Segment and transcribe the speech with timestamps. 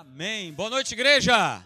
[0.00, 0.50] Amém.
[0.54, 1.62] Boa noite, igreja.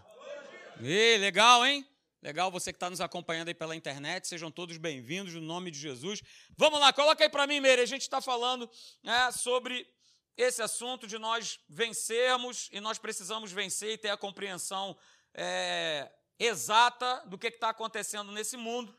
[0.81, 1.89] E legal, hein?
[2.21, 4.27] Legal você que está nos acompanhando aí pela internet.
[4.27, 6.21] Sejam todos bem-vindos no nome de Jesus.
[6.57, 7.83] Vamos lá, coloca aí para mim, Meire.
[7.83, 8.69] A gente está falando
[9.05, 9.89] né, sobre
[10.37, 14.99] esse assunto de nós vencermos e nós precisamos vencer e ter a compreensão
[15.33, 18.93] é, exata do que está acontecendo nesse mundo.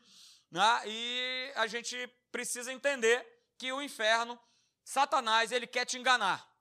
[0.50, 0.82] Né?
[0.86, 3.22] E a gente precisa entender
[3.58, 4.40] que o inferno,
[4.82, 6.55] Satanás, ele quer te enganar.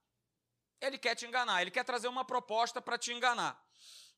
[0.86, 3.62] Ele quer te enganar, ele quer trazer uma proposta para te enganar.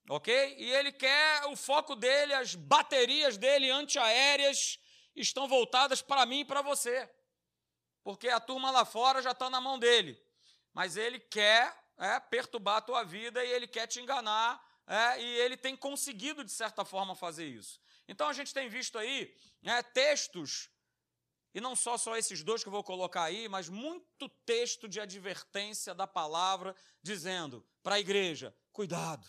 [0.10, 0.56] Ok?
[0.58, 4.80] E ele quer, o foco dele, as baterias dele antiaéreas
[5.16, 7.10] estão voltadas para mim e para você.
[8.04, 10.18] Porque a turma lá fora já está na mão dele.
[10.74, 14.66] Mas ele quer é, perturbar a tua vida e ele quer te enganar.
[14.88, 17.82] É, e ele tem conseguido, de certa forma, fazer isso.
[18.08, 20.70] Então a gente tem visto aí é, textos
[21.58, 25.00] e não só só esses dois que eu vou colocar aí, mas muito texto de
[25.00, 29.28] advertência da palavra dizendo para a igreja: cuidado,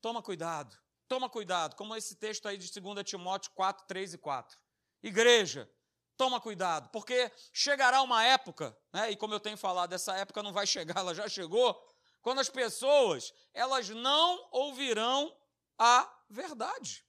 [0.00, 0.74] toma cuidado,
[1.06, 4.58] toma cuidado, como esse texto aí de 2 Timóteo 4, 3 e 4.
[5.02, 5.70] Igreja,
[6.16, 10.54] toma cuidado, porque chegará uma época, né, e como eu tenho falado, essa época não
[10.54, 11.78] vai chegar, ela já chegou,
[12.22, 15.30] quando as pessoas elas não ouvirão
[15.78, 17.04] a verdade.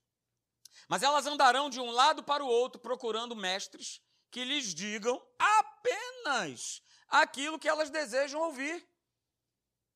[0.88, 6.82] Mas elas andarão de um lado para o outro procurando mestres que lhes digam apenas
[7.06, 8.88] aquilo que elas desejam ouvir.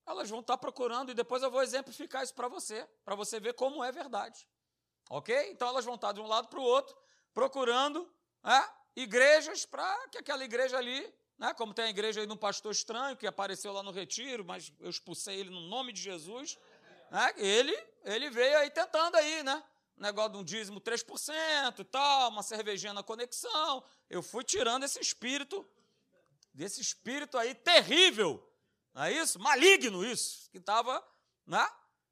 [0.06, 3.54] Elas vão estar procurando, e depois eu vou exemplificar isso para você, para você ver
[3.54, 4.46] como é verdade.
[5.08, 5.34] Ok?
[5.50, 6.94] Então elas vão estar de um lado para o outro,
[7.32, 8.08] procurando
[8.44, 12.36] é, igrejas para que aquela igreja ali, né, como tem a igreja aí de um
[12.36, 16.58] pastor estranho que apareceu lá no retiro, mas eu expulsei ele no nome de Jesus.
[17.10, 19.64] Né, ele, ele veio aí tentando aí, né?
[19.96, 23.84] Negócio de um dízimo 3% e tal, uma cervejinha na conexão.
[24.08, 25.66] Eu fui tirando esse espírito,
[26.52, 28.46] desse espírito aí terrível,
[28.94, 29.38] não é isso?
[29.38, 31.02] Maligno isso, que estava,
[31.46, 31.66] né?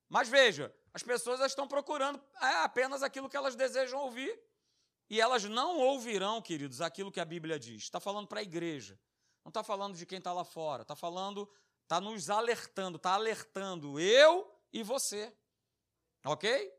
[0.09, 4.39] Mas veja, as pessoas estão procurando é, apenas aquilo que elas desejam ouvir
[5.09, 7.83] e elas não ouvirão, queridos, aquilo que a Bíblia diz.
[7.83, 8.99] Está falando para a igreja,
[9.45, 11.51] não está falando de quem está lá fora, está falando,
[11.83, 15.35] está nos alertando, está alertando eu e você,
[16.25, 16.73] ok?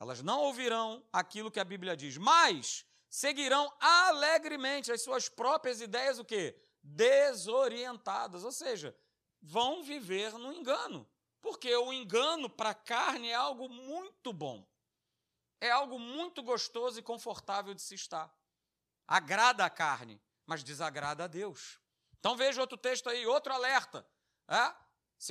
[0.00, 6.18] Elas não ouvirão aquilo que a Bíblia diz, mas seguirão alegremente as suas próprias ideias,
[6.18, 6.58] o quê?
[6.82, 8.96] Desorientadas, ou seja,
[9.42, 11.06] vão viver no engano.
[11.42, 14.66] Porque o engano para a carne é algo muito bom.
[15.60, 18.34] É algo muito gostoso e confortável de se estar.
[19.06, 21.78] Agrada a carne, mas desagrada a Deus.
[22.18, 24.06] Então veja outro texto aí, outro alerta.
[24.48, 24.74] É?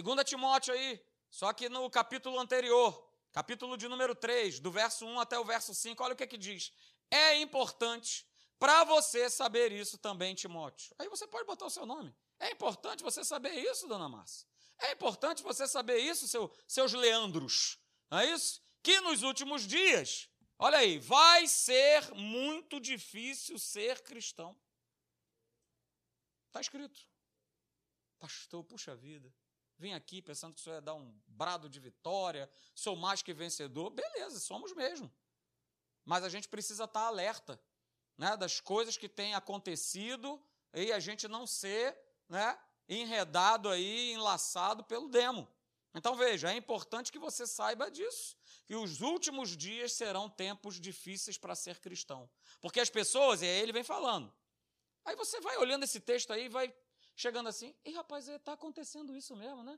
[0.03, 5.19] 2 Timóteo aí, só que no capítulo anterior, capítulo de número 3, do verso 1
[5.19, 6.73] até o verso 5, olha o que, é que diz.
[7.11, 10.93] É importante para você saber isso também, Timóteo.
[10.99, 12.15] Aí você pode botar o seu nome.
[12.39, 14.47] É importante você saber isso, dona Márcia.
[14.79, 17.77] É importante você saber isso, seu, seus Leandros.
[18.09, 18.61] Não é isso?
[18.81, 24.57] Que nos últimos dias, olha aí, vai ser muito difícil ser cristão.
[26.47, 27.07] Está escrito.
[28.19, 29.33] Pastor, puxa vida
[29.79, 33.33] vim aqui pensando que o senhor ia dar um brado de vitória, sou mais que
[33.33, 33.89] vencedor.
[33.89, 35.11] Beleza, somos mesmo.
[36.03, 37.59] Mas a gente precisa estar alerta
[38.17, 40.41] né, das coisas que têm acontecido
[40.73, 41.97] e a gente não ser
[42.27, 45.47] né, enredado aí, enlaçado pelo demo.
[45.95, 51.37] Então veja, é importante que você saiba disso, que os últimos dias serão tempos difíceis
[51.37, 52.29] para ser cristão.
[52.61, 54.31] Porque as pessoas, e aí ele vem falando.
[55.05, 56.75] Aí você vai olhando esse texto aí e vai
[57.19, 59.77] chegando assim, e rapaz, está acontecendo isso mesmo, né?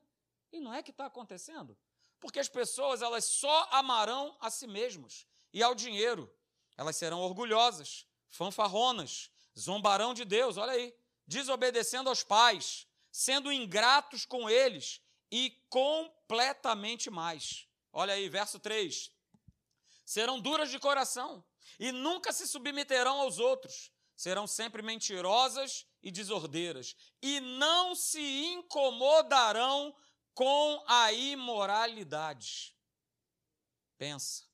[0.51, 1.75] E não é que está acontecendo?
[2.19, 6.31] Porque as pessoas, elas só amarão a si mesmas e ao dinheiro.
[6.77, 14.47] Elas serão orgulhosas, fanfarronas, zombarão de Deus, olha aí, desobedecendo aos pais, sendo ingratos com
[14.47, 17.67] eles e completamente mais.
[17.91, 19.11] Olha aí, verso 3.
[20.05, 21.43] Serão duras de coração
[21.79, 29.95] e nunca se submeterão aos outros, serão sempre mentirosas e desordeiras, e não se incomodarão
[30.33, 32.75] com a imoralidade.
[33.97, 34.45] Pensa,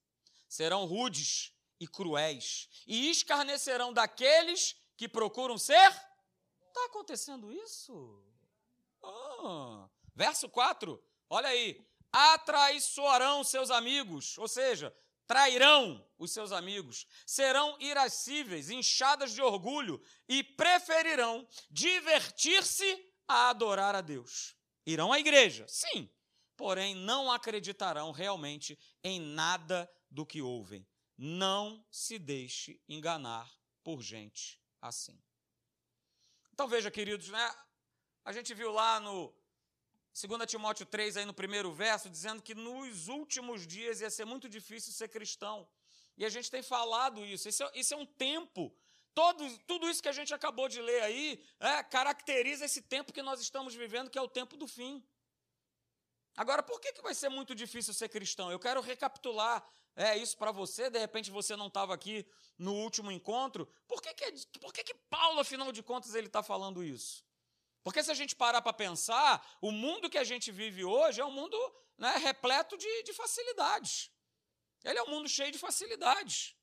[0.48, 5.90] serão rudes e cruéis, e escarnecerão daqueles que procuram ser.
[6.68, 8.24] Está acontecendo isso?
[9.02, 9.88] Oh.
[10.16, 11.86] Verso 4, olha aí.
[12.12, 14.96] Atraiçoarão seus amigos, ou seja,
[15.28, 24.02] trairão os seus amigos, serão irascíveis, inchadas de orgulho e preferirão divertir-se a adorar a
[24.02, 24.56] Deus.
[24.86, 26.10] Irão à igreja, sim,
[26.56, 30.88] porém não acreditarão realmente em nada do que ouvem.
[31.18, 33.52] Não se deixe enganar
[33.84, 35.22] por gente assim.
[36.54, 37.56] Então veja, queridos, né?
[38.24, 39.34] A gente viu lá no
[40.26, 44.50] 2 Timóteo 3, aí no primeiro verso, dizendo que nos últimos dias ia ser muito
[44.50, 45.68] difícil ser cristão.
[46.18, 47.48] E a gente tem falado isso.
[47.48, 48.76] Isso é, isso é um tempo.
[49.14, 53.22] Todo, tudo isso que a gente acabou de ler aí é, caracteriza esse tempo que
[53.22, 55.04] nós estamos vivendo, que é o tempo do fim.
[56.36, 58.52] Agora, por que, que vai ser muito difícil ser cristão?
[58.52, 62.26] Eu quero recapitular é, isso para você, de repente você não estava aqui
[62.58, 63.68] no último encontro.
[63.88, 67.27] Por que, que, é por que, que Paulo, afinal de contas, ele está falando isso?
[67.88, 71.26] Porque se a gente parar para pensar, o mundo que a gente vive hoje é
[71.26, 71.58] um mundo
[71.98, 74.12] né, repleto de, de facilidades.
[74.84, 76.54] Ele é um mundo cheio de facilidades.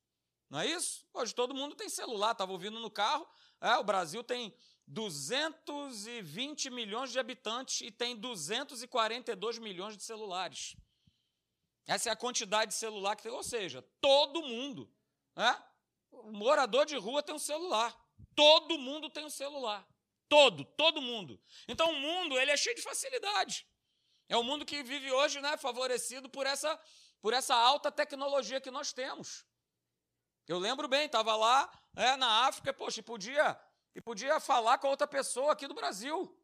[0.51, 1.09] Não é isso?
[1.15, 3.27] Hoje todo mundo tem celular, estava ouvindo no carro.
[3.59, 4.55] É, o Brasil tem
[4.87, 10.77] 220 milhões de habitantes e tem 242 milhões de celulares.
[11.87, 14.95] Essa é a quantidade de celular que tem, ou seja, todo mundo.
[15.35, 15.65] Né?
[16.11, 17.99] O morador de rua tem um celular.
[18.37, 19.89] Todo mundo tem um celular.
[20.35, 21.41] Todo, todo mundo.
[21.69, 23.65] Então o mundo ele é cheio de facilidade.
[24.29, 26.77] É o mundo que vive hoje, né, favorecido por essa,
[27.23, 29.47] por essa alta tecnologia que nós temos.
[30.49, 33.57] Eu lembro bem, estava lá é, na África, poxa, e podia,
[33.95, 36.37] e podia falar com outra pessoa aqui do Brasil.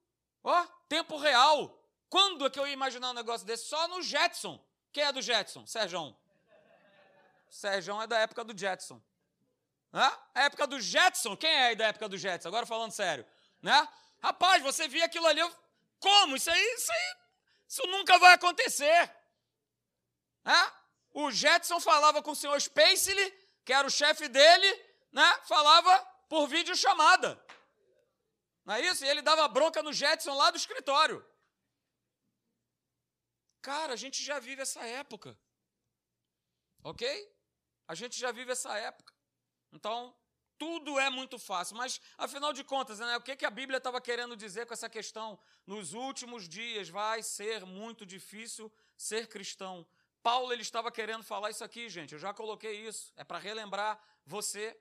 [0.45, 1.85] Ó, tempo real.
[2.09, 3.65] Quando é que eu ia imaginar um negócio desse?
[3.67, 4.65] Só no Jetson.
[4.93, 5.67] Quem é do Jetson?
[5.67, 6.17] Sérgio.
[7.49, 9.03] Sérgio é da época do Jetson.
[9.93, 10.17] Hã?
[10.33, 12.47] A época do Jetson, quem é aí da época do Jetson?
[12.47, 13.27] Agora falando sério.
[13.63, 13.89] Né?
[14.23, 15.55] Rapaz, você via aquilo ali, eu...
[15.99, 16.37] como?
[16.37, 17.17] Isso aí, isso aí,
[17.69, 19.15] isso nunca vai acontecer.
[20.45, 20.73] Né?
[21.13, 23.31] O Jetson falava com o senhor Spacely,
[23.65, 25.41] que era o chefe dele, né?
[25.45, 27.43] falava por videochamada.
[28.65, 29.05] Não é isso?
[29.05, 31.25] E ele dava bronca no Jetson lá do escritório.
[33.63, 35.39] Cara, a gente já vive essa época.
[36.83, 37.05] Ok?
[37.87, 39.13] A gente já vive essa época.
[39.73, 40.17] Então,
[40.61, 41.75] tudo é muito fácil.
[41.75, 44.91] Mas, afinal de contas, né, o que, que a Bíblia estava querendo dizer com essa
[44.91, 45.39] questão?
[45.67, 49.87] Nos últimos dias vai ser muito difícil ser cristão.
[50.23, 52.13] Paulo ele estava querendo falar isso aqui, gente.
[52.13, 53.11] Eu já coloquei isso.
[53.17, 54.77] É para relembrar você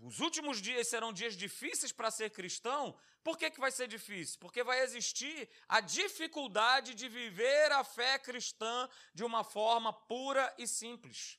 [0.00, 2.96] os últimos dias serão dias difíceis para ser cristão.
[3.22, 4.38] Por que, que vai ser difícil?
[4.40, 10.66] Porque vai existir a dificuldade de viver a fé cristã de uma forma pura e
[10.66, 11.38] simples.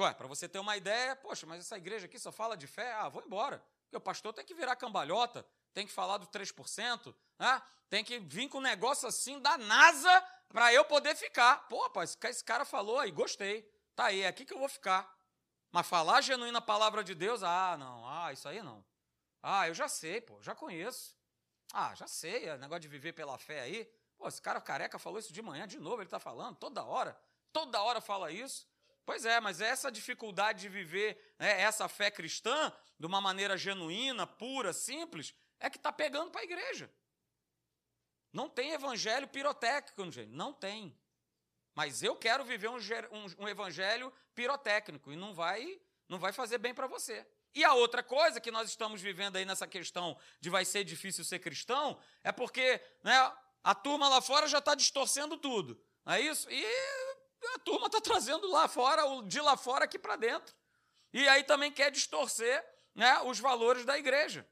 [0.00, 2.94] Ué, para você ter uma ideia, poxa, mas essa igreja aqui só fala de fé?
[2.94, 3.62] Ah, vou embora.
[3.82, 5.44] Porque o pastor tem que virar cambalhota,
[5.74, 7.62] tem que falar do 3%, né?
[7.90, 11.68] tem que vir com um negócio assim da NASA para eu poder ficar.
[11.68, 13.62] Pô, rapaz, esse cara falou aí, gostei.
[13.94, 15.12] Tá aí, é aqui que eu vou ficar.
[15.70, 18.82] Mas falar a genuína palavra de Deus, ah, não, ah, isso aí não.
[19.42, 21.14] Ah, eu já sei, pô, já conheço.
[21.74, 23.84] Ah, já sei, é negócio de viver pela fé aí.
[24.16, 27.20] Pô, esse cara careca falou isso de manhã, de novo ele está falando, toda hora.
[27.52, 28.69] Toda hora fala isso.
[29.10, 34.24] Pois é, mas essa dificuldade de viver né, essa fé cristã de uma maneira genuína,
[34.24, 36.88] pura, simples, é que está pegando para a igreja.
[38.32, 40.30] Não tem evangelho pirotécnico, gente.
[40.30, 40.96] Não tem.
[41.74, 46.58] Mas eu quero viver um, um, um evangelho pirotécnico e não vai, não vai fazer
[46.58, 47.26] bem para você.
[47.52, 51.24] E a outra coisa que nós estamos vivendo aí nessa questão de vai ser difícil
[51.24, 53.32] ser cristão é porque né,
[53.64, 55.84] a turma lá fora já está distorcendo tudo.
[56.04, 56.48] Não é isso?
[56.48, 57.09] E
[57.46, 60.54] a turma está trazendo lá fora, de lá fora aqui para dentro.
[61.12, 62.64] E aí também quer distorcer
[62.94, 64.46] né, os valores da igreja.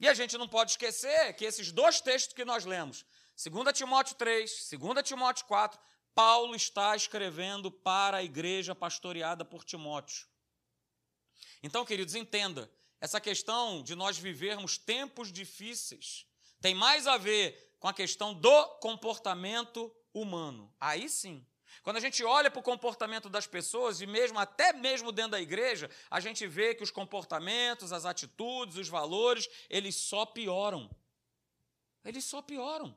[0.00, 3.04] E a gente não pode esquecer que esses dois textos que nós lemos,
[3.36, 5.78] 2 Timóteo 3, 2 Timóteo 4,
[6.14, 10.26] Paulo está escrevendo para a igreja pastoreada por Timóteo.
[11.62, 12.70] Então, queridos, entenda,
[13.00, 16.26] essa questão de nós vivermos tempos difíceis
[16.60, 20.72] tem mais a ver com a questão do comportamento humano.
[20.78, 21.46] Aí sim.
[21.82, 25.40] Quando a gente olha para o comportamento das pessoas, e mesmo até mesmo dentro da
[25.40, 30.90] igreja, a gente vê que os comportamentos, as atitudes, os valores, eles só pioram.
[32.04, 32.96] Eles só pioram.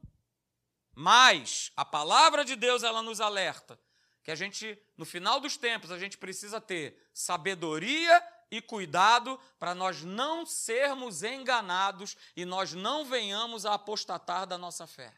[0.93, 3.79] Mas a palavra de Deus ela nos alerta
[4.23, 9.75] que a gente, no final dos tempos, a gente precisa ter sabedoria e cuidado para
[9.75, 15.13] nós não sermos enganados e nós não venhamos a apostatar da nossa fé.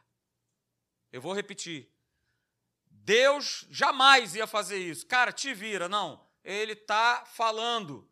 [1.09, 1.89] Eu vou repetir.
[3.07, 5.07] Deus jamais ia fazer isso.
[5.07, 6.21] Cara, te vira, não.
[6.43, 8.05] Ele está falando.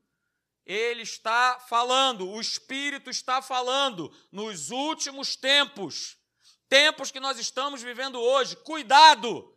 [0.65, 2.29] Ele está falando.
[2.29, 4.09] O Espírito está falando.
[4.31, 6.17] Nos últimos tempos
[6.69, 8.55] tempos que nós estamos vivendo hoje.
[8.55, 9.53] Cuidado!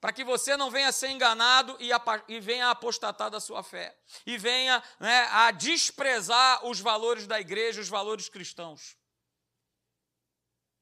[0.00, 1.90] Para que você não venha a ser enganado e,
[2.28, 3.98] e venha a apostatar da sua fé.
[4.24, 8.96] E venha né, a desprezar os valores da igreja, os valores cristãos.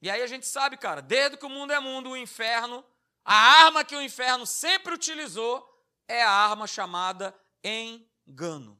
[0.02, 2.84] E aí a gente sabe, cara, desde que o mundo é mundo, o inferno,
[3.24, 5.66] a arma que o inferno sempre utilizou
[6.06, 8.78] é a arma chamada engano.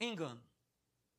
[0.00, 0.42] Engano.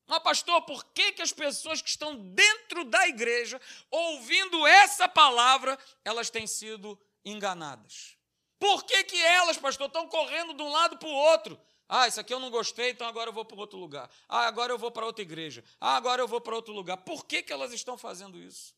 [0.07, 5.77] Mas, pastor, por que, que as pessoas que estão dentro da igreja, ouvindo essa palavra,
[6.03, 8.17] elas têm sido enganadas?
[8.59, 11.59] Por que, que elas, pastor, estão correndo de um lado para o outro?
[11.87, 14.09] Ah, isso aqui eu não gostei, então agora eu vou para outro lugar.
[14.27, 15.63] Ah, agora eu vou para outra igreja.
[15.79, 16.97] Ah, agora eu vou para outro lugar.
[16.97, 18.73] Por que, que elas estão fazendo isso?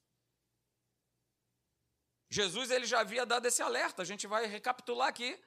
[2.33, 4.01] Jesus ele já havia dado esse alerta.
[4.01, 5.39] A gente vai recapitular aqui.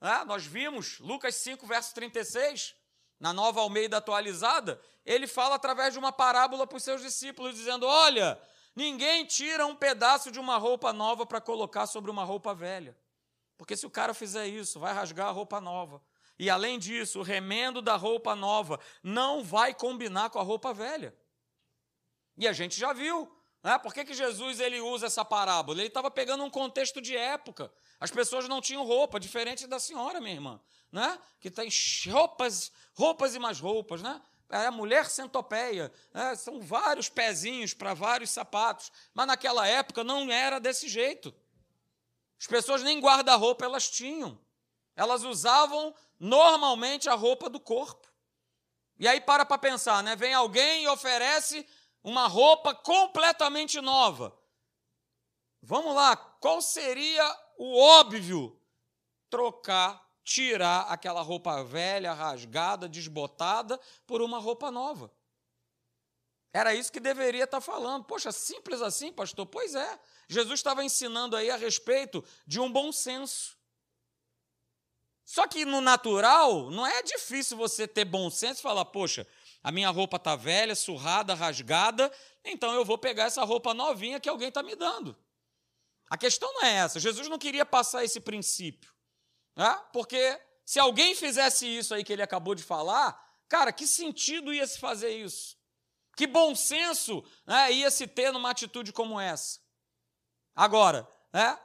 [0.00, 2.74] Ah, nós vimos Lucas 5, verso 36,
[3.18, 7.86] na nova Almeida atualizada, ele fala através de uma parábola para os seus discípulos, dizendo:
[7.86, 8.40] Olha,
[8.74, 12.96] ninguém tira um pedaço de uma roupa nova para colocar sobre uma roupa velha.
[13.58, 16.02] Porque se o cara fizer isso, vai rasgar a roupa nova.
[16.38, 21.14] E além disso, o remendo da roupa nova não vai combinar com a roupa velha.
[22.38, 23.30] E a gente já viu.
[23.62, 23.78] Né?
[23.78, 25.80] Por que, que Jesus ele usa essa parábola?
[25.80, 27.72] Ele estava pegando um contexto de época.
[27.98, 31.18] As pessoas não tinham roupa, diferente da senhora, minha irmã, né?
[31.38, 31.68] que tem
[32.10, 34.00] roupas, roupas e mais roupas.
[34.00, 34.20] Né?
[34.48, 35.92] É a mulher centopeia.
[36.12, 36.34] Né?
[36.36, 38.90] São vários pezinhos para vários sapatos.
[39.12, 41.34] Mas naquela época não era desse jeito.
[42.38, 44.40] As pessoas nem guarda-roupa elas tinham.
[44.96, 48.08] Elas usavam normalmente a roupa do corpo.
[48.98, 50.16] E aí para para pensar, né?
[50.16, 51.66] Vem alguém e oferece
[52.02, 54.36] uma roupa completamente nova.
[55.62, 57.24] Vamos lá, qual seria
[57.58, 58.58] o óbvio?
[59.28, 65.12] Trocar, tirar aquela roupa velha, rasgada, desbotada por uma roupa nova.
[66.52, 68.04] Era isso que deveria estar falando.
[68.04, 69.46] Poxa, simples assim, pastor?
[69.46, 70.00] Pois é.
[70.28, 73.56] Jesus estava ensinando aí a respeito de um bom senso.
[75.24, 79.24] Só que no natural, não é difícil você ter bom senso e falar, poxa,
[79.62, 82.10] a minha roupa está velha, surrada, rasgada,
[82.44, 85.16] então eu vou pegar essa roupa novinha que alguém está me dando.
[86.08, 86.98] A questão não é essa.
[86.98, 88.92] Jesus não queria passar esse princípio.
[89.54, 89.80] Né?
[89.92, 94.66] Porque se alguém fizesse isso aí que ele acabou de falar, cara, que sentido ia
[94.66, 95.56] se fazer isso?
[96.16, 99.60] Que bom senso né, ia se ter numa atitude como essa?
[100.54, 101.58] Agora, né,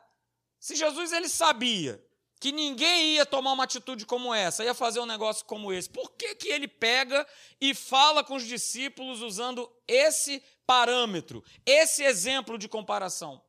[0.60, 2.05] se Jesus ele sabia
[2.46, 5.90] que ninguém ia tomar uma atitude como essa, ia fazer um negócio como esse.
[5.90, 7.28] Por que, que ele pega
[7.60, 13.42] e fala com os discípulos usando esse parâmetro, esse exemplo de comparação?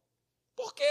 [0.55, 0.91] Por quê?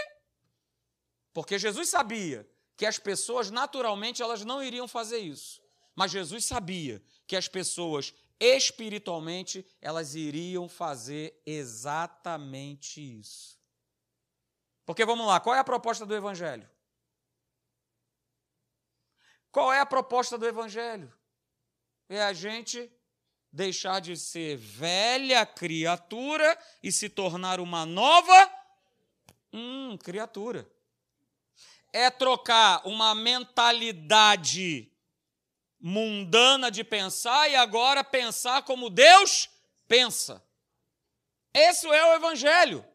[1.33, 2.47] Porque Jesus sabia
[2.77, 5.59] que as pessoas naturalmente elas não iriam fazer isso.
[5.95, 13.59] Mas Jesus sabia que as pessoas espiritualmente elas iriam fazer exatamente isso.
[14.85, 16.69] Porque vamos lá, qual é a proposta do evangelho?
[19.55, 21.09] Qual é a proposta do Evangelho?
[22.09, 22.91] É a gente
[23.49, 28.51] deixar de ser velha criatura e se tornar uma nova
[29.53, 30.69] hum, criatura.
[31.93, 34.91] É trocar uma mentalidade
[35.79, 39.49] mundana de pensar e agora pensar como Deus
[39.87, 40.45] pensa.
[41.53, 42.85] Esse é o Evangelho.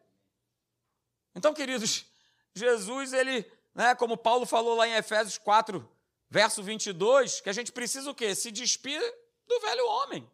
[1.33, 2.05] Então, queridos,
[2.53, 5.90] Jesus, ele, né, como Paulo falou lá em Efésios 4,
[6.31, 8.33] verso 22, que a gente precisa o quê?
[8.33, 9.01] Se despir
[9.45, 10.31] do velho homem.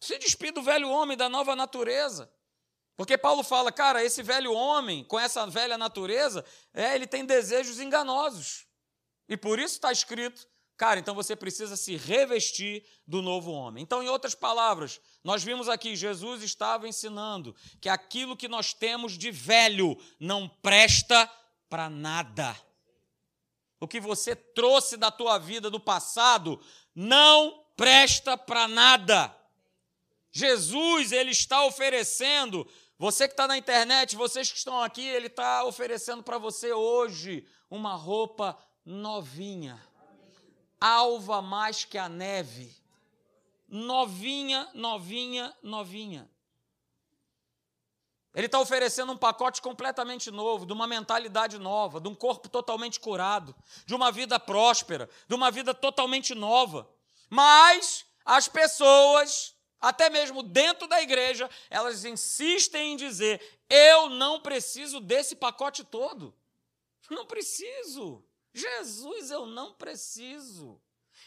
[0.00, 2.28] Se despir do velho homem, da nova natureza.
[2.96, 6.44] Porque Paulo fala, cara, esse velho homem, com essa velha natureza,
[6.74, 8.66] é, ele tem desejos enganosos.
[9.28, 13.84] E por isso está escrito, cara, então você precisa se revestir do novo homem.
[13.84, 19.16] Então, em outras palavras, nós vimos aqui, Jesus estava ensinando que aquilo que nós temos
[19.16, 21.30] de velho não presta
[21.68, 22.56] para nada.
[23.86, 26.60] O que você trouxe da tua vida do passado
[26.92, 29.32] não presta para nada.
[30.32, 35.64] Jesus, ele está oferecendo, você que está na internet, vocês que estão aqui, ele está
[35.64, 39.80] oferecendo para você hoje uma roupa novinha,
[40.80, 42.74] alva mais que a neve,
[43.68, 46.28] novinha, novinha, novinha.
[48.36, 53.00] Ele está oferecendo um pacote completamente novo, de uma mentalidade nova, de um corpo totalmente
[53.00, 56.86] curado, de uma vida próspera, de uma vida totalmente nova.
[57.30, 63.40] Mas as pessoas, até mesmo dentro da igreja, elas insistem em dizer:
[63.70, 66.34] eu não preciso desse pacote todo.
[67.08, 68.22] Não preciso.
[68.52, 70.78] Jesus, eu não preciso.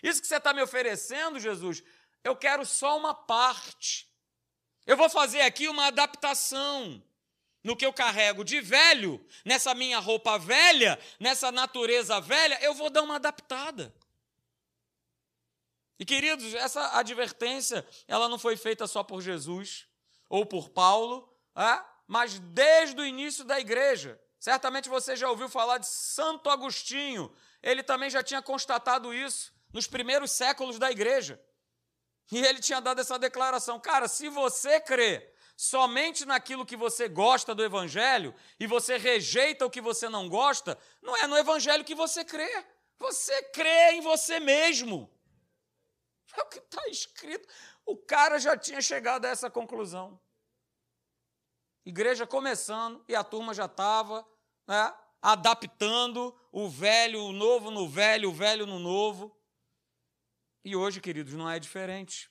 [0.04, 1.84] Isso que você está me oferecendo, Jesus,
[2.24, 4.09] eu quero só uma parte.
[4.90, 7.00] Eu vou fazer aqui uma adaptação
[7.64, 12.90] no que eu carrego de velho, nessa minha roupa velha, nessa natureza velha, eu vou
[12.90, 13.94] dar uma adaptada.
[16.00, 19.86] E queridos, essa advertência, ela não foi feita só por Jesus
[20.28, 21.86] ou por Paulo, é?
[22.08, 24.20] mas desde o início da igreja.
[24.40, 27.32] Certamente você já ouviu falar de Santo Agostinho.
[27.62, 31.40] Ele também já tinha constatado isso nos primeiros séculos da igreja.
[32.32, 37.54] E ele tinha dado essa declaração: cara, se você crê somente naquilo que você gosta
[37.54, 41.96] do Evangelho e você rejeita o que você não gosta, não é no Evangelho que
[41.96, 42.66] você crê.
[42.98, 45.10] Você crê em você mesmo.
[46.38, 47.48] É o que está escrito.
[47.86, 50.20] O cara já tinha chegado a essa conclusão.
[51.86, 54.28] Igreja começando e a turma já estava
[54.68, 59.36] né, adaptando o velho, o novo no velho, o velho no novo.
[60.64, 62.30] E hoje, queridos, não é diferente.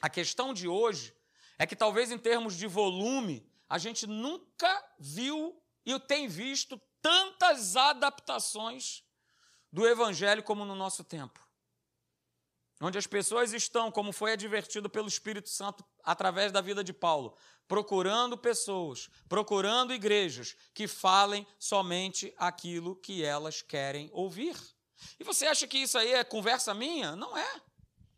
[0.00, 1.14] A questão de hoje
[1.58, 7.76] é que talvez em termos de volume, a gente nunca viu e tem visto tantas
[7.76, 9.02] adaptações
[9.70, 11.40] do evangelho como no nosso tempo.
[12.80, 17.36] Onde as pessoas estão, como foi advertido pelo Espírito Santo através da vida de Paulo,
[17.68, 24.56] procurando pessoas, procurando igrejas que falem somente aquilo que elas querem ouvir.
[25.18, 27.16] E você acha que isso aí é conversa minha?
[27.16, 27.60] Não é.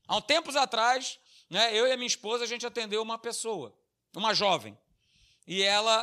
[0.06, 3.76] Há tempos atrás, né, eu e a minha esposa, a gente atendeu uma pessoa,
[4.14, 4.76] uma jovem.
[5.46, 6.02] E ela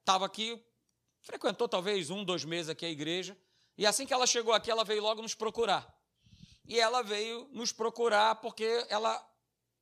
[0.00, 0.62] estava né, aqui,
[1.20, 3.36] frequentou talvez um, dois meses aqui a igreja.
[3.76, 5.86] E assim que ela chegou aqui, ela veio logo nos procurar.
[6.66, 9.24] E ela veio nos procurar porque ela,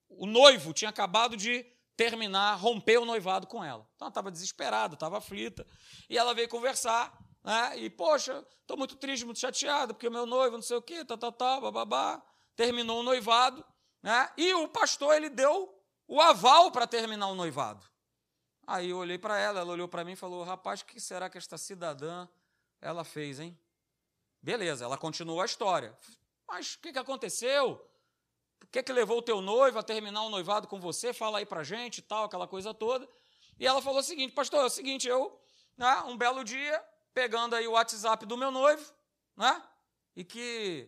[0.08, 1.64] o noivo tinha acabado de
[1.96, 3.88] terminar, romper o noivado com ela.
[3.96, 5.66] Então ela estava desesperada, estava aflita.
[6.08, 7.16] E ela veio conversar.
[7.46, 7.78] Né?
[7.78, 11.16] E, poxa, estou muito triste, muito chateado, porque meu noivo, não sei o quê, tá,
[11.16, 12.20] tá, tá, bababá.
[12.56, 13.64] Terminou o noivado,
[14.02, 14.28] né?
[14.36, 15.72] E o pastor, ele deu
[16.08, 17.84] o aval para terminar o noivado.
[18.66, 21.30] Aí eu olhei para ela, ela olhou para mim e falou: Rapaz, o que será
[21.30, 22.26] que esta cidadã
[22.80, 23.56] ela fez, hein?
[24.42, 25.96] Beleza, ela continuou a história.
[26.48, 27.72] Mas o que, que aconteceu?
[28.60, 31.12] O que, que levou o teu noivo a terminar o noivado com você?
[31.12, 33.08] Fala aí para gente e tal, aquela coisa toda.
[33.56, 35.40] E ela falou o seguinte: Pastor, é o seguinte, eu,
[35.76, 36.82] né, um belo dia,
[37.16, 38.92] pegando aí o WhatsApp do meu noivo,
[39.34, 39.62] né?
[40.14, 40.86] E que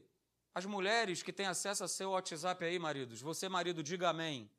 [0.54, 4.50] as mulheres que têm acesso a seu WhatsApp aí, maridos, você, marido, diga amém.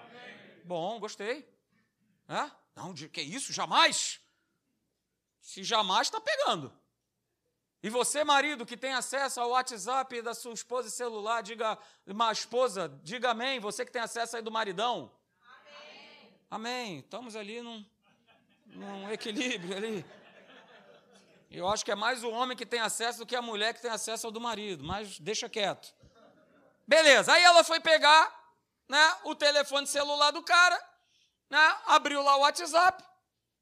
[0.00, 0.62] amém.
[0.64, 1.48] Bom, gostei.
[2.28, 2.50] É?
[2.74, 3.52] Não, que isso?
[3.52, 4.20] Jamais.
[5.40, 6.76] Se jamais, está pegando.
[7.84, 12.32] E você, marido, que tem acesso ao WhatsApp da sua esposa e celular, diga, uma
[12.32, 13.60] esposa, diga amém.
[13.60, 15.12] Você que tem acesso aí do maridão.
[15.46, 16.32] Amém.
[16.50, 16.98] Amém.
[16.98, 17.86] Estamos ali num,
[18.66, 20.04] num equilíbrio ali.
[21.54, 23.82] Eu acho que é mais o homem que tem acesso do que a mulher que
[23.82, 25.94] tem acesso ao do marido, mas deixa quieto.
[26.86, 28.34] Beleza, aí ela foi pegar
[28.88, 30.76] né, o telefone celular do cara,
[31.50, 33.04] né, abriu lá o WhatsApp,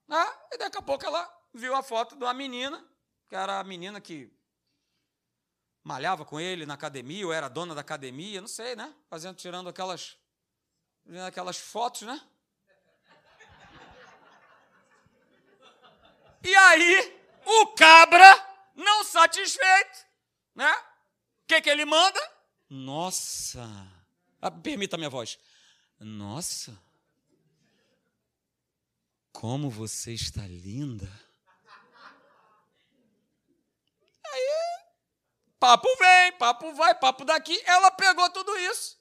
[0.07, 2.85] né, e daqui a pouco ela viu a foto uma menina,
[3.29, 4.33] que era a menina que
[5.83, 8.94] malhava com ele na academia, ou era dona da academia, não sei, né?
[9.09, 10.16] Fazendo, tirando aquelas,
[11.26, 12.20] aquelas fotos, né?
[16.42, 20.07] E aí, o cabra, não satisfeito,
[20.55, 20.72] né?
[20.72, 22.20] O que, que ele manda?
[22.68, 23.68] Nossa,
[24.40, 25.38] ah, permita a minha voz.
[25.98, 26.79] Nossa,
[29.33, 31.11] como você está linda.
[34.33, 34.85] Aí,
[35.59, 37.61] papo vem, papo vai, papo daqui.
[37.66, 39.00] Ela pegou tudo isso.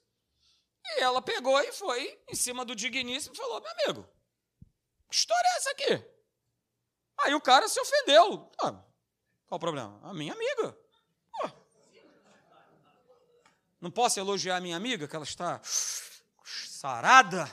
[0.98, 4.10] E ela pegou e foi em cima do digníssimo e falou: meu amigo,
[5.10, 6.19] que história é essa aqui?
[7.24, 8.50] Aí o cara se ofendeu.
[8.62, 8.74] Ah,
[9.48, 10.00] qual o problema?
[10.04, 10.78] A minha amiga.
[11.44, 11.52] Ah.
[13.82, 17.50] Não posso elogiar a minha amiga, que ela está sarada?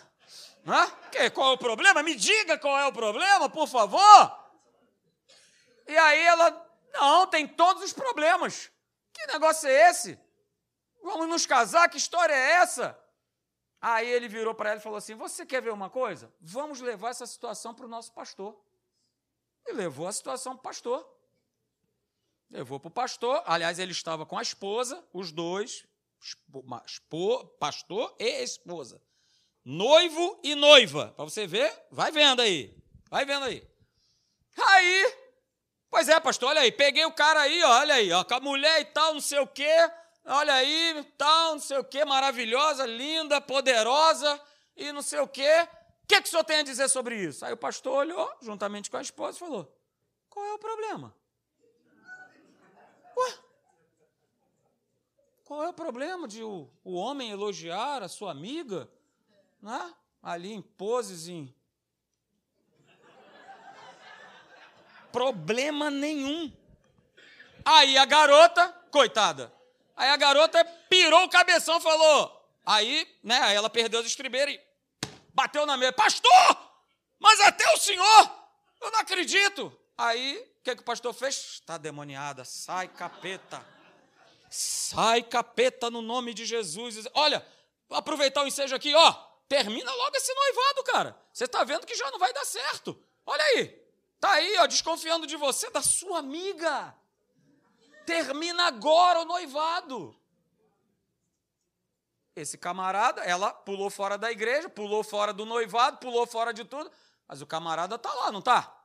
[0.66, 0.90] Ah?
[1.11, 2.02] Que, qual é o problema?
[2.02, 4.46] Me diga qual é o problema, por favor.
[5.87, 8.70] E aí ela, não, tem todos os problemas.
[9.12, 10.18] Que negócio é esse?
[11.02, 11.88] Vamos nos casar?
[11.88, 12.98] Que história é essa?
[13.81, 16.33] Aí ele virou para ela e falou assim: Você quer ver uma coisa?
[16.40, 18.61] Vamos levar essa situação para o nosso pastor.
[19.66, 21.16] E levou a situação para o pastor.
[22.50, 23.42] Levou para o pastor.
[23.46, 25.85] Aliás, ele estava com a esposa, os dois,
[27.59, 29.02] pastor e esposa.
[29.64, 31.12] Noivo e noiva.
[31.16, 32.76] Para você ver, vai vendo aí.
[33.11, 33.66] Vai vendo aí.
[34.57, 35.14] Aí,
[35.90, 38.81] pois é, pastor, olha aí, peguei o cara aí, olha aí, ó, com a mulher
[38.81, 39.76] e tal, não sei o quê.
[40.24, 44.40] Olha aí, tal, não sei o quê, maravilhosa, linda, poderosa
[44.76, 45.68] e não sei o quê.
[46.07, 47.45] O que, que o senhor tem a dizer sobre isso?
[47.45, 49.77] Aí o pastor olhou, juntamente com a esposa, e falou:
[50.31, 51.12] Qual é o problema?
[53.16, 53.38] Ué?
[55.42, 58.88] Qual é o problema de o, o homem elogiar a sua amiga,
[59.61, 59.92] né?
[60.23, 61.53] ali em poses, em.
[65.11, 66.53] Problema nenhum.
[67.64, 69.53] Aí a garota, coitada,
[69.97, 72.33] aí a garota pirou o cabeção, falou.
[72.64, 74.65] Aí, né, ela perdeu as estribeiras e
[75.37, 76.72] bateu na mesa, pastor,
[77.18, 78.31] mas até o senhor,
[78.81, 79.70] eu não acredito.
[79.96, 81.37] Aí, o que, que o pastor fez?
[81.37, 83.64] Está demoniada, sai capeta.
[84.49, 87.07] Sai capeta no nome de Jesus.
[87.12, 87.46] Olha,
[87.90, 89.12] aproveitar o ensejo aqui, ó.
[89.46, 91.20] Termina logo esse noivado, cara.
[91.33, 92.99] Você está vendo que já não vai dar certo.
[93.25, 93.68] Olha aí.
[94.18, 96.94] Tá aí, ó, desconfiando de você, da sua amiga.
[98.07, 100.18] Termina agora o noivado.
[102.37, 106.92] Esse camarada, ela pulou fora da igreja, pulou fora do noivado, pulou fora de tudo,
[107.27, 108.79] mas o camarada tá lá, não tá?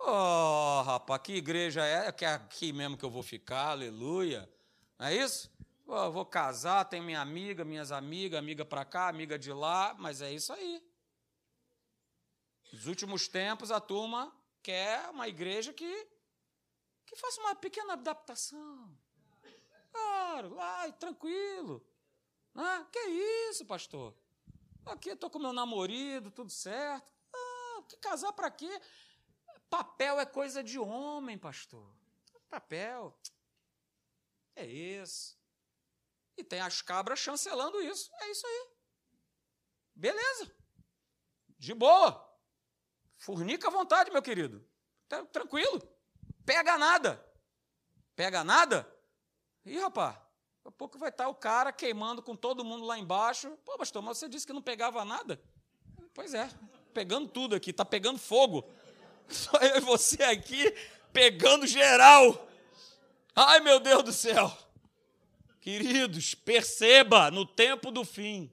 [0.00, 2.10] Oh, rapaz, que igreja é?
[2.10, 4.50] Que é aqui mesmo que eu vou ficar, aleluia.
[4.98, 5.48] Não é isso?
[5.86, 10.20] Oh, vou casar, tenho minha amiga, minhas amigas, amiga para cá, amiga de lá, mas
[10.20, 10.82] é isso aí.
[12.72, 16.08] Nos últimos tempos, a turma quer uma igreja que,
[17.06, 18.98] que faça uma pequena adaptação.
[19.92, 21.86] Claro, lá, tranquilo.
[22.56, 22.98] Ah, que
[23.50, 24.14] isso, pastor?
[24.86, 27.12] Aqui estou com meu namorado, tudo certo.
[27.34, 28.80] Ah, que casar para quê?
[29.68, 31.94] Papel é coisa de homem, pastor.
[32.48, 33.18] Papel.
[34.54, 35.36] É isso.
[36.36, 38.10] E tem as cabras chancelando isso.
[38.20, 38.68] É isso aí.
[39.94, 40.54] Beleza.
[41.58, 42.22] De boa.
[43.16, 44.66] Furnica à vontade, meu querido.
[45.08, 45.80] Tá tranquilo.
[46.44, 47.22] Pega nada.
[48.14, 48.90] Pega nada?
[49.64, 50.16] Ih, rapaz,
[50.66, 53.56] Daqui a pouco vai estar o cara queimando com todo mundo lá embaixo.
[53.64, 55.40] Pô, pastor, mas você disse que não pegava nada?
[56.12, 56.50] Pois é,
[56.92, 58.68] pegando tudo aqui, está pegando fogo.
[59.30, 60.68] Só eu e você aqui
[61.12, 62.48] pegando geral.
[63.32, 64.50] Ai, meu Deus do céu.
[65.60, 68.52] Queridos, perceba, no tempo do fim,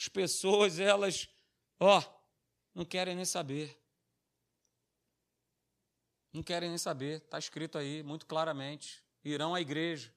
[0.00, 1.28] as pessoas, elas,
[1.78, 2.02] ó,
[2.74, 3.80] não querem nem saber.
[6.32, 9.00] Não querem nem saber, está escrito aí muito claramente.
[9.22, 10.12] Irão à igreja,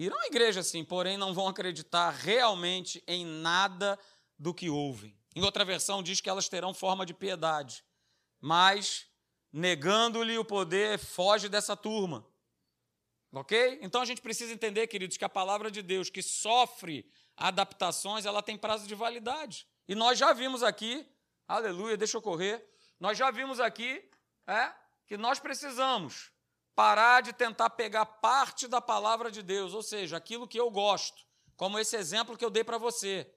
[0.00, 3.98] Irão à igreja sim, porém não vão acreditar realmente em nada
[4.38, 5.18] do que ouvem.
[5.34, 7.84] Em outra versão diz que elas terão forma de piedade,
[8.40, 9.08] mas
[9.52, 12.24] negando-lhe o poder, foge dessa turma.
[13.32, 13.80] Ok?
[13.82, 17.04] Então a gente precisa entender, queridos, que a palavra de Deus que sofre
[17.36, 19.66] adaptações, ela tem prazo de validade.
[19.88, 21.04] E nós já vimos aqui,
[21.48, 22.64] aleluia, deixa eu correr,
[23.00, 24.08] nós já vimos aqui
[24.46, 24.72] é,
[25.08, 26.30] que nós precisamos
[26.78, 31.26] parar de tentar pegar parte da palavra de Deus, ou seja, aquilo que eu gosto,
[31.56, 33.28] como esse exemplo que eu dei para você.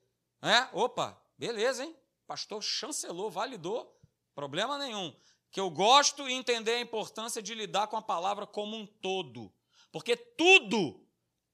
[0.44, 0.68] É?
[0.72, 1.96] Opa, beleza, hein?
[2.28, 4.00] Pastor chancelou, validou,
[4.36, 5.12] problema nenhum.
[5.50, 9.52] Que eu gosto e entender a importância de lidar com a palavra como um todo.
[9.92, 11.04] Porque tudo,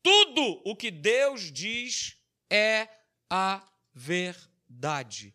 [0.04, 2.17] tudo o que Deus diz
[2.50, 2.89] é
[3.30, 5.34] a verdade.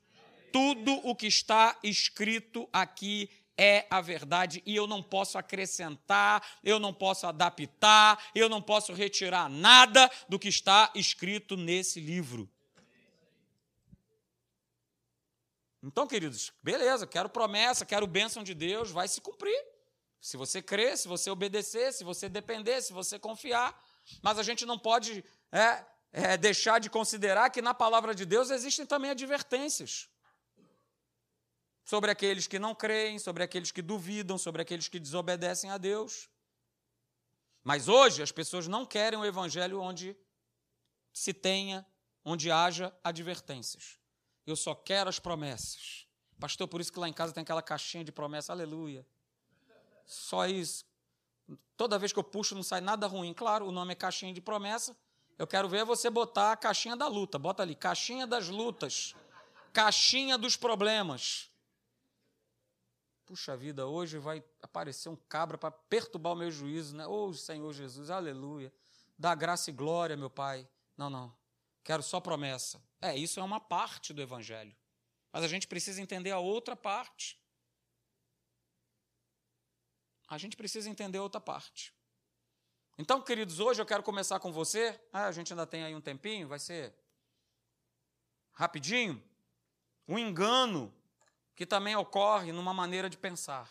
[0.53, 3.31] Tudo o que está escrito aqui
[3.63, 8.93] é a verdade e eu não posso acrescentar, eu não posso adaptar, eu não posso
[8.93, 12.51] retirar nada do que está escrito nesse livro.
[15.81, 19.65] Então, queridos, beleza, quero promessa, quero bênção de Deus, vai se cumprir.
[20.21, 23.81] Se você crer, se você obedecer, se você depender, se você confiar.
[24.21, 28.51] Mas a gente não pode é, é, deixar de considerar que na palavra de Deus
[28.51, 30.09] existem também advertências
[31.85, 36.29] sobre aqueles que não creem, sobre aqueles que duvidam, sobre aqueles que desobedecem a Deus.
[37.63, 40.17] Mas hoje as pessoas não querem o evangelho onde
[41.13, 41.87] se tenha,
[42.25, 43.99] onde haja advertências.
[44.47, 46.07] Eu só quero as promessas.
[46.39, 49.07] Pastor, por isso que lá em casa tem aquela caixinha de promessa, aleluia.
[50.05, 50.85] Só isso.
[51.77, 53.33] Toda vez que eu puxo não sai nada ruim.
[53.33, 54.97] Claro, o nome é caixinha de promessa.
[55.39, 57.39] Eu quero ver você botar a caixinha da luta.
[57.39, 59.15] Bota ali, caixinha das lutas.
[59.73, 61.52] Caixinha dos problemas
[63.33, 67.07] puxa vida, hoje vai aparecer um cabra para perturbar o meu juízo, né?
[67.07, 68.71] Ô oh, Senhor Jesus, aleluia.
[69.19, 70.69] Dá graça e glória, meu Pai.
[70.99, 71.35] Não, não.
[71.83, 72.79] Quero só promessa.
[73.01, 74.77] É, isso é uma parte do Evangelho.
[75.33, 77.41] Mas a gente precisa entender a outra parte.
[80.29, 81.95] A gente precisa entender a outra parte.
[82.99, 85.01] Então, queridos, hoje eu quero começar com você.
[85.11, 86.95] Ah, a gente ainda tem aí um tempinho, vai ser
[88.53, 89.25] rapidinho.
[90.07, 90.95] Um engano
[91.55, 93.71] que também ocorre numa maneira de pensar.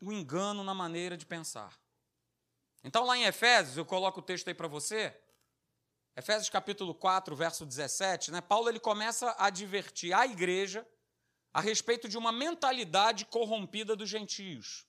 [0.00, 1.78] O engano na maneira de pensar.
[2.84, 5.18] Então, lá em Efésios, eu coloco o texto aí para você.
[6.14, 8.40] Efésios capítulo 4, verso 17, né?
[8.40, 10.86] Paulo ele começa a advertir a igreja
[11.52, 14.86] a respeito de uma mentalidade corrompida dos gentios.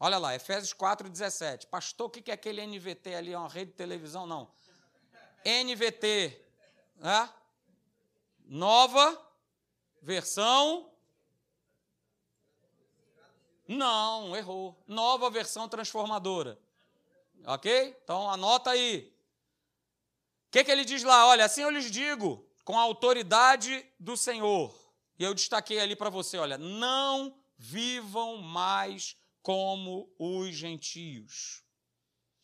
[0.00, 1.68] Olha lá, Efésios 4, 17.
[1.68, 3.32] Pastor, o que é aquele NVT ali?
[3.32, 4.26] É uma rede de televisão?
[4.26, 4.52] Não.
[5.44, 6.44] NVT.
[6.96, 7.30] Né?
[8.52, 9.18] Nova
[10.02, 10.92] versão.
[13.66, 14.76] Não, errou.
[14.86, 16.58] Nova versão transformadora.
[17.46, 17.96] Ok?
[18.04, 19.10] Então anota aí.
[20.48, 21.28] O que, que ele diz lá?
[21.28, 24.78] Olha, assim eu lhes digo, com a autoridade do Senhor.
[25.18, 31.64] E eu destaquei ali para você: olha, não vivam mais como os gentios.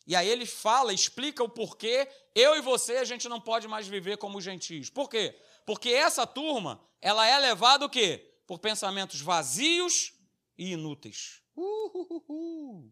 [0.06, 3.86] E aí ele fala, explica o porquê eu e você a gente não pode mais
[3.86, 4.88] viver como gentios.
[4.88, 5.38] Por quê?
[5.68, 8.26] Porque essa turma, ela é levada o quê?
[8.46, 10.14] Por pensamentos vazios
[10.56, 11.42] e inúteis.
[11.54, 12.90] Uhuhu.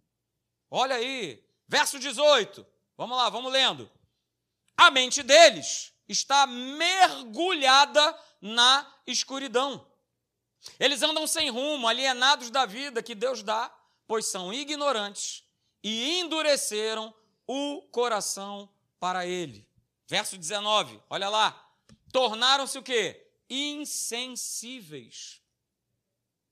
[0.71, 2.67] Olha aí, verso 18.
[2.95, 3.91] Vamos lá, vamos lendo.
[4.77, 9.91] A mente deles está mergulhada na escuridão.
[10.79, 13.75] Eles andam sem rumo, alienados da vida que Deus dá,
[14.07, 15.45] pois são ignorantes
[15.83, 17.15] e endureceram
[17.47, 18.69] o coração
[19.01, 19.67] para ele.
[20.07, 21.66] Verso 19, olha lá.
[22.13, 23.29] Tornaram-se o quê?
[23.49, 25.41] Insensíveis.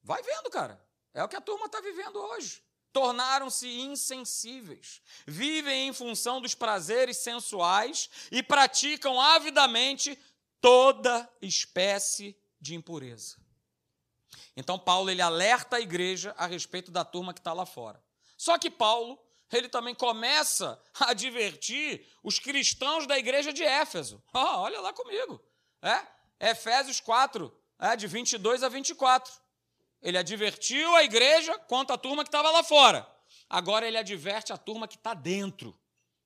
[0.02, 0.82] Vai vendo, cara.
[1.12, 2.62] É o que a turma está vivendo hoje.
[2.92, 10.16] Tornaram-se insensíveis, vivem em função dos prazeres sensuais e praticam avidamente
[10.60, 13.36] toda espécie de impureza.
[14.56, 18.00] Então Paulo ele alerta a igreja a respeito da turma que está lá fora.
[18.36, 19.18] Só que Paulo
[19.52, 24.22] ele também começa a advertir os cristãos da igreja de Éfeso.
[24.32, 25.40] Oh, olha lá comigo.
[25.82, 26.50] É?
[26.50, 29.32] Efésios 4, é, de 22 a 24.
[30.02, 33.08] Ele advertiu a igreja quanto à turma que estava lá fora.
[33.48, 35.78] Agora ele adverte a turma que está dentro.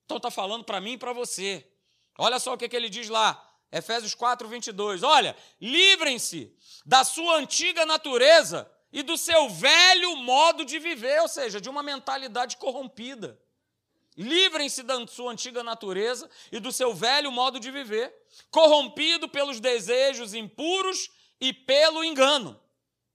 [0.05, 1.67] Então está falando para mim e para você.
[2.19, 3.45] Olha só o que, que ele diz lá.
[3.71, 5.03] Efésios 4, 22.
[5.03, 11.61] Olha, livrem-se da sua antiga natureza e do seu velho modo de viver, ou seja,
[11.61, 13.39] de uma mentalidade corrompida.
[14.17, 18.13] Livrem-se da sua antiga natureza e do seu velho modo de viver,
[18.51, 22.61] corrompido pelos desejos impuros e pelo engano.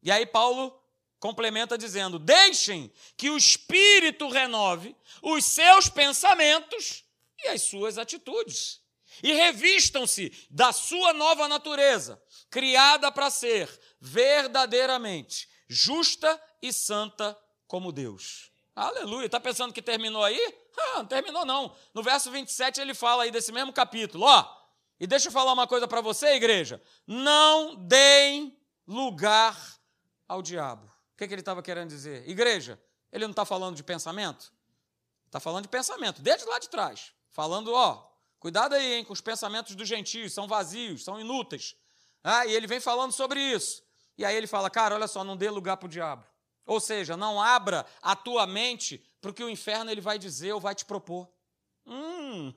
[0.02, 0.80] E aí Paulo
[1.20, 7.04] complementa dizendo: Deixem que o Espírito renove os seus pensamentos
[7.44, 8.80] e as suas atitudes,
[9.22, 13.68] e revistam-se da sua nova natureza, criada para ser
[14.00, 18.52] verdadeiramente justa e santa como Deus.
[18.76, 19.26] Aleluia.
[19.26, 20.56] Está pensando que terminou aí?
[20.78, 21.76] Ah, não terminou não.
[21.94, 24.64] No verso 27 ele fala aí desse mesmo capítulo, ó.
[25.00, 26.82] E deixa eu falar uma coisa para você, igreja.
[27.06, 28.58] Não deem
[28.88, 29.58] lugar
[30.28, 30.86] ao diabo.
[30.86, 32.28] O que, que ele estava querendo dizer?
[32.28, 32.82] Igreja,
[33.12, 34.52] ele não está falando de pensamento?
[35.26, 37.12] Está falando de pensamento, desde lá de trás.
[37.32, 38.08] Falando, ó,
[38.40, 41.76] cuidado aí, hein, com os pensamentos dos gentios, são vazios, são inúteis.
[42.24, 43.84] Ah, e ele vem falando sobre isso.
[44.18, 46.26] E aí ele fala, cara, olha só, não dê lugar para o diabo.
[46.66, 50.54] Ou seja, não abra a tua mente para o que o inferno ele vai dizer
[50.54, 51.30] ou vai te propor.
[51.86, 52.54] Hum.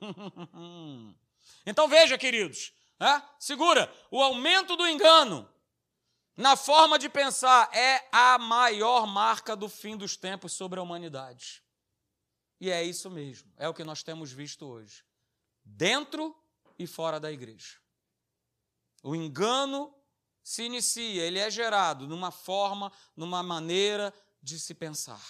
[1.65, 3.21] então veja, queridos, é?
[3.39, 5.49] segura, o aumento do engano
[6.37, 11.63] na forma de pensar é a maior marca do fim dos tempos sobre a humanidade.
[12.61, 15.03] E é isso mesmo, é o que nós temos visto hoje,
[15.63, 16.35] dentro
[16.77, 17.77] e fora da igreja.
[19.03, 19.93] O engano
[20.47, 25.21] se inicia, ele é gerado numa forma, numa maneira de se pensar.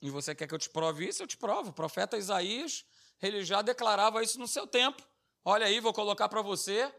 [0.00, 1.20] E você quer que eu te prove isso?
[1.20, 1.70] Eu te provo.
[1.70, 2.84] O profeta Isaías,
[3.20, 5.02] ele já declarava isso no seu tempo.
[5.44, 6.94] Olha aí, vou colocar para você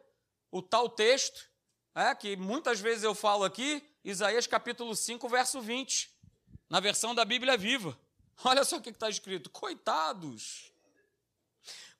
[0.52, 1.50] o tal texto,
[1.96, 6.14] é, que muitas vezes eu falo aqui, Isaías capítulo 5, verso 20,
[6.70, 7.98] na versão da Bíblia Viva.
[8.44, 10.74] Olha só o que está escrito: coitados,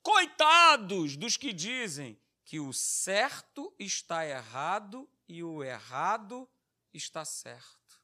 [0.04, 2.20] coitados dos que dizem
[2.50, 6.50] que o certo está errado e o errado
[6.92, 8.02] está certo.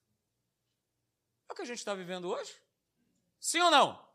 [1.50, 2.56] É o que a gente está vivendo hoje?
[3.40, 4.08] Sim ou não?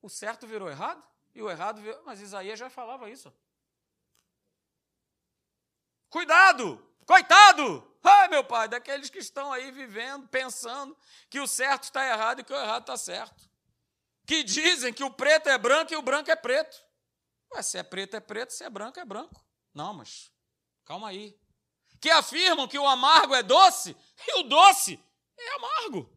[0.00, 2.02] O certo virou errado e o errado virou.
[2.06, 3.30] Mas Isaías já falava isso.
[6.08, 6.82] Cuidado!
[7.04, 7.94] Coitado!
[8.02, 10.96] Ai, meu pai, daqueles que estão aí vivendo, pensando
[11.28, 13.50] que o certo está errado e que o errado está certo.
[14.24, 16.85] Que dizem que o preto é branco e o branco é preto.
[17.62, 19.44] Se é preto é preto, se é branco é branco.
[19.72, 20.32] Não, mas
[20.84, 21.38] calma aí.
[22.00, 25.00] Que afirmam que o amargo é doce e o doce
[25.36, 26.16] é amargo.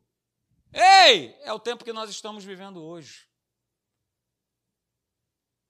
[0.71, 3.27] Ei, é o tempo que nós estamos vivendo hoje.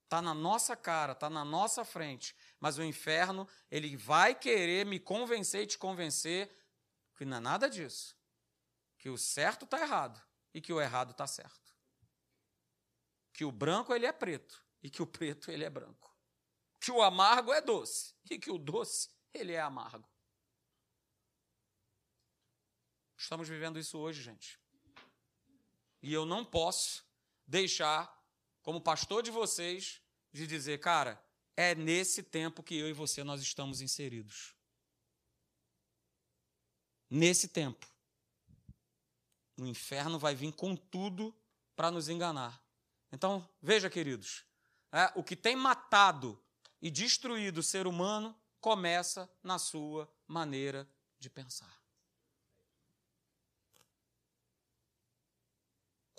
[0.04, 2.36] Está na nossa cara, está na nossa frente.
[2.60, 6.50] Mas o inferno, ele vai querer me convencer e te convencer
[7.16, 8.18] que não é nada disso.
[8.98, 10.22] Que o certo está errado
[10.54, 11.76] e que o errado está certo.
[13.32, 16.16] Que o branco ele é preto e que o preto ele é branco.
[16.80, 20.10] Que o amargo é doce e que o doce ele é amargo.
[23.18, 24.60] Estamos vivendo isso hoje, gente.
[26.02, 27.06] E eu não posso
[27.46, 28.10] deixar,
[28.62, 31.22] como pastor de vocês, de dizer, cara,
[31.58, 34.56] é nesse tempo que eu e você nós estamos inseridos.
[37.10, 37.86] Nesse tempo.
[39.60, 41.36] O inferno vai vir com tudo
[41.76, 42.64] para nos enganar.
[43.12, 44.46] Então, veja, queridos,
[44.92, 46.42] é, o que tem matado
[46.82, 51.80] e destruído o ser humano começa na sua maneira de pensar.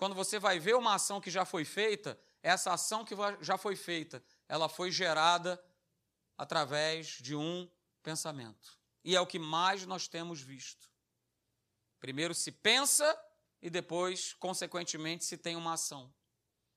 [0.01, 3.77] quando você vai ver uma ação que já foi feita, essa ação que já foi
[3.77, 5.63] feita, ela foi gerada
[6.39, 7.71] através de um
[8.03, 8.79] pensamento.
[9.05, 10.89] E é o que mais nós temos visto.
[11.99, 13.15] Primeiro se pensa
[13.61, 16.11] e depois, consequentemente, se tem uma ação.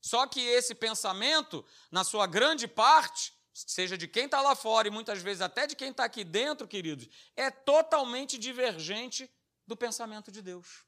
[0.04, 4.92] Só que esse pensamento, na sua grande parte, seja de quem está lá fora e
[4.92, 9.32] muitas vezes até de quem está aqui dentro, queridos, é totalmente divergente
[9.66, 10.84] do pensamento de Deus.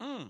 [0.00, 0.28] Hum.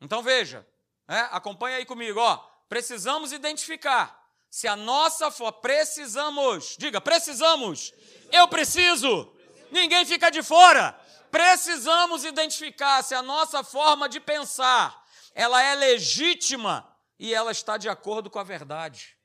[0.00, 0.66] Então veja,
[1.06, 2.38] é, acompanha aí comigo, ó.
[2.66, 4.18] Precisamos identificar
[4.50, 5.60] se a nossa forma.
[5.60, 7.92] Precisamos, diga, precisamos.
[8.32, 9.36] Eu preciso.
[9.70, 10.98] Ninguém fica de fora.
[11.30, 17.88] Precisamos identificar se a nossa forma de pensar ela é legítima e ela está de
[17.88, 19.16] acordo com a verdade.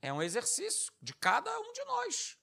[0.00, 2.38] É um exercício de cada um de nós.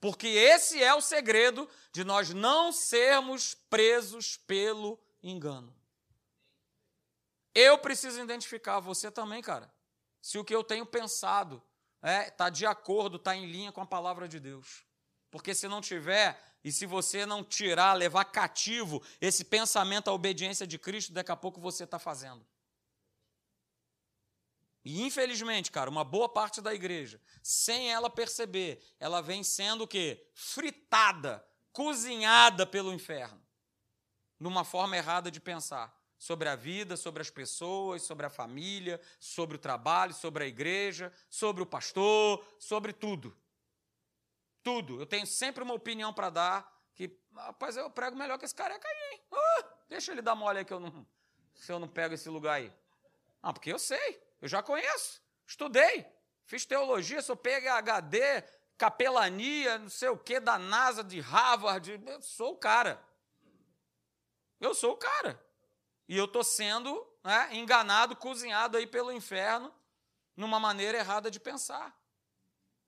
[0.00, 5.76] Porque esse é o segredo de nós não sermos presos pelo engano.
[7.54, 9.72] Eu preciso identificar, você também, cara,
[10.22, 11.62] se o que eu tenho pensado
[11.96, 14.86] está é, tá de acordo, está em linha com a palavra de Deus.
[15.30, 20.66] Porque se não tiver, e se você não tirar, levar cativo esse pensamento à obediência
[20.66, 22.44] de Cristo, daqui a pouco você está fazendo.
[24.84, 29.88] E infelizmente, cara, uma boa parte da igreja, sem ela perceber, ela vem sendo o
[29.88, 30.26] quê?
[30.34, 33.40] Fritada, cozinhada pelo inferno.
[34.38, 39.56] Numa forma errada de pensar sobre a vida, sobre as pessoas, sobre a família, sobre
[39.56, 43.36] o trabalho, sobre a igreja, sobre o pastor, sobre tudo.
[44.62, 45.00] Tudo.
[45.00, 48.86] Eu tenho sempre uma opinião para dar que, rapaz, eu prego melhor que esse careca
[48.86, 49.22] aí, hein?
[49.88, 51.06] Deixa ele dar mole aí que eu não,
[51.54, 52.72] se eu não pego esse lugar aí.
[53.42, 54.22] Ah, porque eu sei.
[54.40, 56.06] Eu já conheço, estudei,
[56.44, 58.42] fiz teologia, sou PHD,
[58.78, 63.02] capelania, não sei o que, da NASA, de Harvard, eu sou o cara.
[64.58, 65.42] Eu sou o cara.
[66.08, 69.72] E eu estou sendo né, enganado, cozinhado aí pelo inferno,
[70.34, 71.94] numa maneira errada de pensar.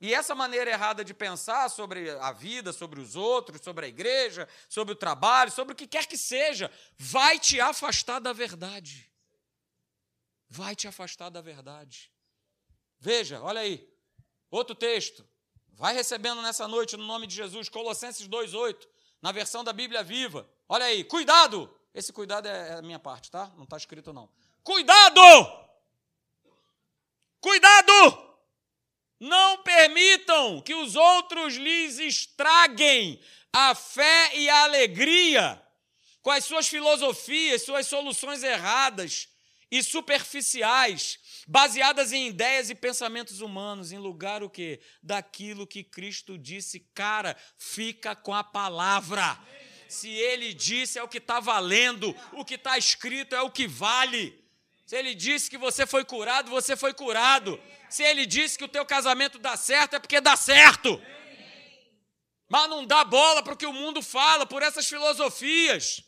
[0.02, 4.46] E essa maneira errada de pensar sobre a vida, sobre os outros, sobre a igreja,
[4.68, 9.10] sobre o trabalho, sobre o que quer que seja, vai te afastar da verdade
[10.52, 12.12] vai te afastar da verdade.
[13.00, 13.90] Veja, olha aí,
[14.50, 15.26] outro texto.
[15.68, 18.86] Vai recebendo nessa noite, no nome de Jesus, Colossenses 2,8,
[19.22, 20.46] na versão da Bíblia Viva.
[20.68, 21.74] Olha aí, cuidado!
[21.94, 23.50] Esse cuidado é a minha parte, tá?
[23.56, 24.28] Não está escrito não.
[24.62, 25.20] Cuidado!
[27.40, 28.31] Cuidado!
[29.22, 33.20] Não permitam que os outros lhes estraguem
[33.52, 35.62] a fé e a alegria
[36.20, 39.28] com as suas filosofias, suas soluções erradas,
[39.70, 44.80] e superficiais, baseadas em ideias e pensamentos humanos, em lugar o quê?
[45.00, 49.38] Daquilo que Cristo disse, cara, fica com a palavra.
[49.88, 53.68] Se ele disse é o que está valendo, o que está escrito é o que
[53.68, 54.41] vale.
[54.92, 57.58] Se ele disse que você foi curado, você foi curado.
[57.88, 61.00] Se ele disse que o teu casamento dá certo, é porque dá certo.
[62.46, 66.04] Mas não dá bola para o que o mundo fala, por essas filosofias.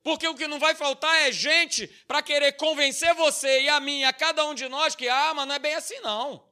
[0.00, 4.04] Porque o que não vai faltar é gente para querer convencer você e a mim,
[4.04, 6.48] a cada um de nós, que, ah, mas não é bem assim não.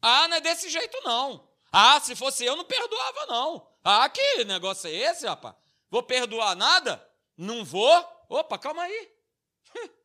[0.00, 1.46] Ah, não é desse jeito não.
[1.70, 3.70] Ah, se fosse eu, não perdoava não.
[3.84, 5.54] Ah, que negócio é esse, rapaz?
[5.90, 7.06] Vou perdoar nada?
[7.36, 8.08] Não vou?
[8.30, 9.12] Opa, calma aí.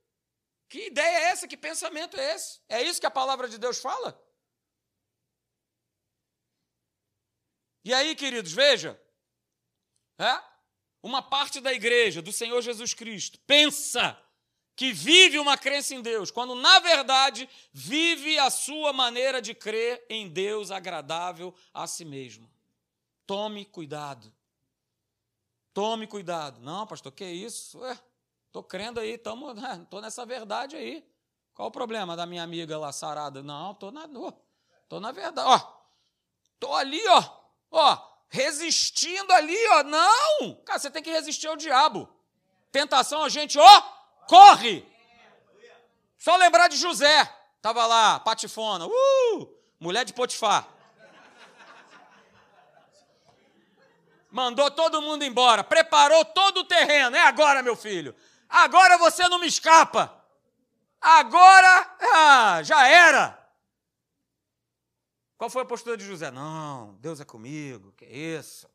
[0.75, 1.47] Que ideia é essa?
[1.47, 2.59] Que pensamento é esse?
[2.67, 4.21] É isso que a palavra de Deus fala?
[7.81, 9.01] E aí, queridos, veja.
[10.19, 10.43] É?
[11.01, 14.21] uma parte da igreja do Senhor Jesus Cristo pensa
[14.75, 20.05] que vive uma crença em Deus, quando na verdade vive a sua maneira de crer
[20.09, 22.51] em Deus agradável a si mesmo.
[23.25, 24.29] Tome cuidado.
[25.73, 26.59] Tome cuidado.
[26.59, 27.79] Não, pastor, que isso?
[27.79, 27.97] Ué,
[28.55, 29.53] tô crendo aí, tamo,
[29.91, 31.05] tô nessa verdade aí.
[31.53, 33.43] Qual o problema da minha amiga lá sarada?
[33.43, 34.07] Não, tô na,
[34.87, 35.45] tô na verdade.
[35.45, 35.59] Ó,
[36.57, 37.23] tô ali, ó,
[37.69, 37.97] ó,
[38.29, 39.83] resistindo ali, ó.
[39.83, 40.55] Não!
[40.63, 42.07] Cara, você tem que resistir ao diabo.
[42.71, 43.81] Tentação, a gente, ó,
[44.25, 44.87] corre!
[46.17, 47.25] Só lembrar de José.
[47.61, 48.87] Tava lá, patifona.
[48.87, 49.49] Uh!
[49.81, 50.65] Mulher de Potifar.
[54.31, 55.61] Mandou todo mundo embora.
[55.61, 57.17] Preparou todo o terreno.
[57.17, 58.15] É agora, meu filho.
[58.49, 60.23] Agora você não me escapa.
[61.01, 63.37] Agora, ah, já era.
[65.37, 66.31] Qual foi a postura de José?
[66.31, 68.69] Não, Deus é comigo, que é isso?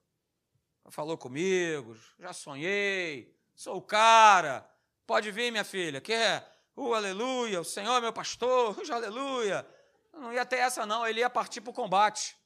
[0.90, 4.68] Falou comigo, já sonhei, sou o cara.
[5.06, 6.48] Pode vir, minha filha, quer?
[6.76, 9.66] Uh, aleluia, o Senhor é meu pastor, uh, aleluia.
[10.12, 12.36] Não ia ter essa, não, ele ia partir para o combate.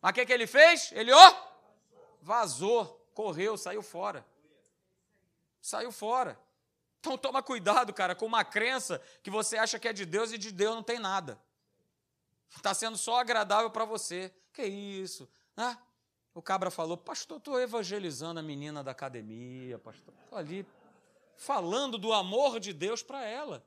[0.00, 0.92] Mas o que, que ele fez?
[0.92, 1.34] Ele, ó,
[2.20, 4.26] vazou, correu, saiu fora.
[5.60, 6.38] Saiu fora.
[7.00, 10.38] Então toma cuidado, cara, com uma crença que você acha que é de Deus e
[10.38, 11.40] de Deus não tem nada.
[12.56, 14.34] Está sendo só agradável para você.
[14.52, 15.28] Que isso?
[15.56, 15.76] Ah,
[16.34, 20.14] o cabra falou, pastor, estou evangelizando a menina da academia, pastor.
[20.24, 20.66] Estou ali
[21.36, 23.64] falando do amor de Deus para ela.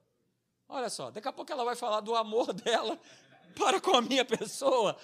[0.68, 3.00] Olha só, daqui a pouco ela vai falar do amor dela
[3.58, 4.98] para com a minha pessoa.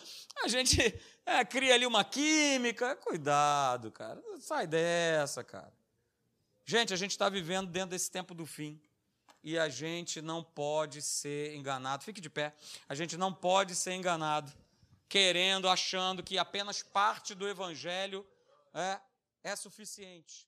[0.43, 0.79] A gente
[1.25, 2.95] é, cria ali uma química.
[2.95, 4.21] Cuidado, cara.
[4.39, 5.76] Sai dessa, cara.
[6.69, 8.77] Gente, a gente está vivendo dentro desse tempo do fim.
[9.41, 12.03] E a gente não pode ser enganado.
[12.03, 12.53] Fique de pé.
[12.89, 14.51] A gente não pode ser enganado,
[15.07, 18.27] querendo, achando que apenas parte do evangelho
[18.73, 18.99] é,
[19.45, 20.45] é suficiente.